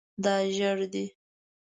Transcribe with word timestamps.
دا 0.23 0.33
زیړ 0.55 0.77
دی 0.93 1.05